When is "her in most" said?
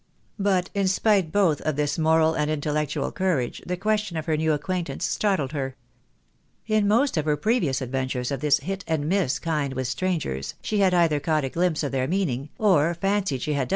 5.51-7.17